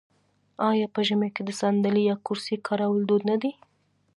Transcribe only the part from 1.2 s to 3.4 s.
کې د ساندلۍ یا کرسۍ کارول دود نه